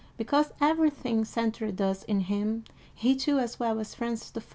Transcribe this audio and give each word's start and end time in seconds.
Because 0.17 0.51
every 0.59 0.89
thing 0.89 1.25
centered 1.25 1.77
thus 1.77 2.01
in 2.01 2.21
him, 2.21 2.63
he 2.95 3.15
too, 3.15 3.37
as 3.37 3.59
well 3.59 3.79
as 3.79 3.93
Francis 3.93 4.31
I. 4.35 4.41